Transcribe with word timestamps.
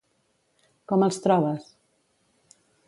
Com 0.93 1.05
els 1.09 1.21
trobes? 1.27 1.69